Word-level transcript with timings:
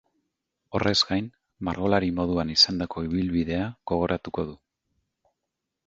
Horrez 0.77 0.95
gain, 1.09 1.27
margolari 1.69 2.09
moduan 2.21 2.55
izandako 2.55 3.07
ibilbidea 3.11 3.71
gogoratuko 3.93 4.51
du. 4.53 4.61